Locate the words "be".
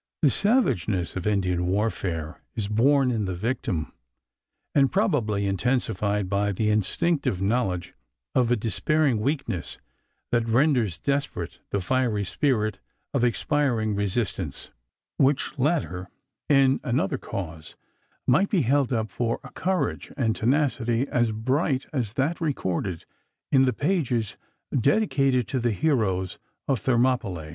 18.49-18.63